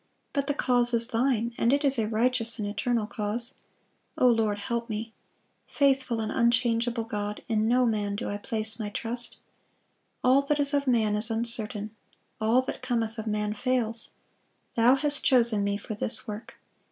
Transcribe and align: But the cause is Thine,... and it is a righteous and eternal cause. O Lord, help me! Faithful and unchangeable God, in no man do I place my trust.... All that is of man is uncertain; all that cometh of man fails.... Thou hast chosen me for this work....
But 0.33 0.47
the 0.47 0.55
cause 0.55 0.95
is 0.95 1.09
Thine,... 1.09 1.53
and 1.59 1.71
it 1.71 1.85
is 1.85 1.99
a 1.99 2.07
righteous 2.07 2.57
and 2.57 2.67
eternal 2.67 3.05
cause. 3.05 3.53
O 4.17 4.25
Lord, 4.27 4.57
help 4.57 4.89
me! 4.89 5.13
Faithful 5.67 6.19
and 6.21 6.31
unchangeable 6.31 7.03
God, 7.03 7.43
in 7.47 7.67
no 7.67 7.85
man 7.85 8.15
do 8.15 8.27
I 8.27 8.37
place 8.37 8.79
my 8.79 8.89
trust.... 8.89 9.37
All 10.23 10.41
that 10.41 10.59
is 10.59 10.73
of 10.73 10.87
man 10.87 11.15
is 11.15 11.29
uncertain; 11.29 11.91
all 12.39 12.63
that 12.63 12.81
cometh 12.81 13.19
of 13.19 13.27
man 13.27 13.53
fails.... 13.53 14.09
Thou 14.73 14.95
hast 14.95 15.23
chosen 15.23 15.63
me 15.63 15.77
for 15.77 15.93
this 15.93 16.27
work.... 16.27 16.55